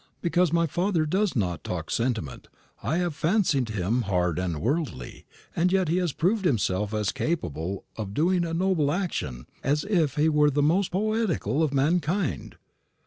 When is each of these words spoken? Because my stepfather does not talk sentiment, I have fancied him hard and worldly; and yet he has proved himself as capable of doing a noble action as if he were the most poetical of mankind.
Because 0.19 0.51
my 0.51 0.63
stepfather 0.63 1.05
does 1.05 1.35
not 1.35 1.63
talk 1.63 1.91
sentiment, 1.91 2.47
I 2.81 2.97
have 2.97 3.13
fancied 3.13 3.69
him 3.69 4.01
hard 4.01 4.39
and 4.39 4.59
worldly; 4.59 5.27
and 5.55 5.71
yet 5.71 5.89
he 5.89 5.97
has 5.97 6.11
proved 6.11 6.43
himself 6.43 6.91
as 6.91 7.11
capable 7.11 7.85
of 7.95 8.15
doing 8.15 8.43
a 8.43 8.51
noble 8.51 8.91
action 8.91 9.45
as 9.61 9.83
if 9.83 10.15
he 10.15 10.27
were 10.27 10.49
the 10.49 10.63
most 10.63 10.89
poetical 10.89 11.61
of 11.61 11.71
mankind. 11.71 12.55